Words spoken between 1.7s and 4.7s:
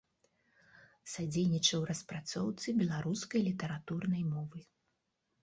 распрацоўцы беларускай літаратурнай мовы.